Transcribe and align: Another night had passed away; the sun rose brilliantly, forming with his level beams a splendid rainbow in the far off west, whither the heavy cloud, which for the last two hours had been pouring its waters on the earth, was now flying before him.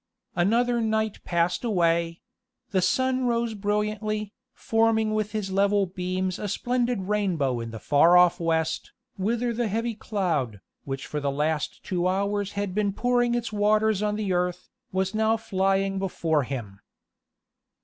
Another 0.35 0.81
night 0.81 1.17
had 1.17 1.23
passed 1.25 1.63
away; 1.63 2.21
the 2.71 2.81
sun 2.81 3.27
rose 3.27 3.53
brilliantly, 3.53 4.33
forming 4.51 5.13
with 5.13 5.31
his 5.31 5.51
level 5.51 5.85
beams 5.85 6.39
a 6.39 6.47
splendid 6.47 7.01
rainbow 7.03 7.59
in 7.59 7.69
the 7.69 7.77
far 7.77 8.17
off 8.17 8.39
west, 8.39 8.93
whither 9.17 9.53
the 9.53 9.67
heavy 9.67 9.93
cloud, 9.93 10.59
which 10.85 11.05
for 11.05 11.19
the 11.19 11.29
last 11.29 11.83
two 11.83 12.07
hours 12.07 12.53
had 12.53 12.73
been 12.73 12.93
pouring 12.93 13.35
its 13.35 13.53
waters 13.53 14.01
on 14.01 14.15
the 14.15 14.33
earth, 14.33 14.71
was 14.91 15.13
now 15.13 15.37
flying 15.37 15.99
before 15.99 16.41
him. 16.45 16.79